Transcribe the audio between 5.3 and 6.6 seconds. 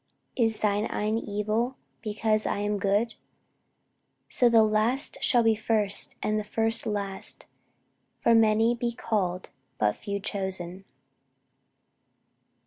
be first, and the